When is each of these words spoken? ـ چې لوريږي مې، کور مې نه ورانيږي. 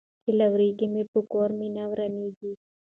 ـ 0.13 0.21
چې 0.23 0.31
لوريږي 0.39 0.87
مې، 0.93 1.03
کور 1.31 1.49
مې 1.57 1.67
نه 1.75 1.83
ورانيږي. 1.89 2.51